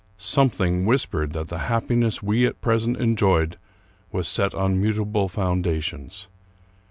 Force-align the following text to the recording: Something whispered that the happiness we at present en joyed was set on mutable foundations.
Something 0.17 0.83
whispered 0.87 1.31
that 1.33 1.49
the 1.49 1.59
happiness 1.69 2.23
we 2.23 2.47
at 2.47 2.59
present 2.59 2.99
en 2.99 3.15
joyed 3.15 3.57
was 4.11 4.27
set 4.27 4.55
on 4.55 4.81
mutable 4.81 5.29
foundations. 5.29 6.27